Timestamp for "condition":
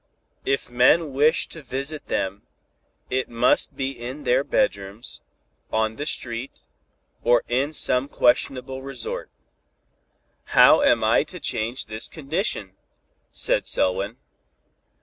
12.07-12.71